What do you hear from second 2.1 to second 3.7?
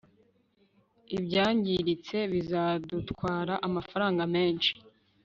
bizadutwara